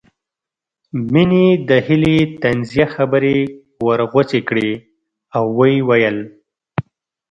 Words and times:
مينې 1.13 1.45
د 1.69 1.69
هيلې 1.87 2.17
طنزيه 2.41 2.85
خبرې 2.95 3.37
ورغوڅې 3.87 4.39
کړې 4.49 4.71
او 5.37 5.43
ويې 5.57 5.83
ويل 5.89 6.17